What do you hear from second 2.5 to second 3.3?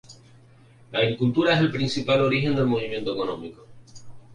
del movimiento